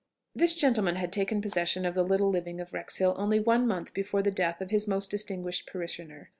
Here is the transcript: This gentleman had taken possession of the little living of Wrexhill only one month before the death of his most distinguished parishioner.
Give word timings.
This 0.33 0.55
gentleman 0.55 0.95
had 0.95 1.11
taken 1.13 1.43
possession 1.43 1.85
of 1.85 1.93
the 1.93 2.01
little 2.01 2.31
living 2.31 2.59
of 2.59 2.73
Wrexhill 2.73 3.13
only 3.19 3.39
one 3.39 3.67
month 3.67 3.93
before 3.93 4.23
the 4.23 4.31
death 4.31 4.59
of 4.59 4.71
his 4.71 4.87
most 4.87 5.11
distinguished 5.11 5.67
parishioner. 5.67 6.29